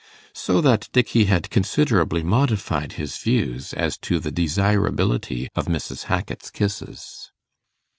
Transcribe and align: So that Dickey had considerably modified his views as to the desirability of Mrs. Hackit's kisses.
So 0.33 0.61
that 0.61 0.89
Dickey 0.91 1.25
had 1.25 1.51
considerably 1.51 2.23
modified 2.23 2.93
his 2.93 3.17
views 3.19 3.71
as 3.71 3.99
to 3.99 4.17
the 4.19 4.31
desirability 4.31 5.47
of 5.53 5.67
Mrs. 5.67 6.05
Hackit's 6.05 6.49
kisses. 6.49 7.31